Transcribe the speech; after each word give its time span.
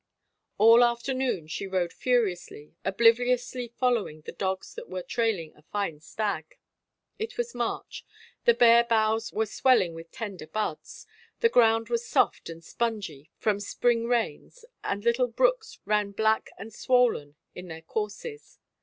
All 0.57 0.83
afternoon 0.83 1.45
she 1.45 1.67
rode 1.67 1.93
furiously, 1.93 2.73
obliviously 2.83 3.67
following 3.67 4.21
the 4.21 4.31
dogs 4.31 4.73
that 4.73 4.89
were 4.89 5.03
trailing 5.03 5.53
a 5.55 5.61
fine 5.61 5.99
stag. 5.99 6.57
It 7.19 7.37
was 7.37 7.53
March; 7.53 8.03
the 8.45 8.55
bare 8.55 8.83
boughs 8.83 9.31
were 9.31 9.45
swelling 9.45 9.93
with 9.93 10.09
tender 10.09 10.47
buds, 10.47 11.05
the 11.41 11.49
ground 11.49 11.89
was 11.89 12.03
soft 12.07 12.49
and 12.49 12.63
spongy 12.63 13.29
from 13.37 13.59
spring 13.59 14.05
rains 14.07 14.65
and 14.83 15.03
the 15.03 15.07
little 15.09 15.27
brooks 15.27 15.77
ran 15.85 16.13
black 16.13 16.49
and 16.57 16.73
swollen 16.73 17.35
in 17.53 17.67
their 17.67 17.83
courses. 17.83 18.57